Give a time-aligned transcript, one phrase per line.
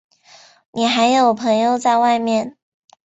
[0.71, 2.57] 你还有朋友在外面？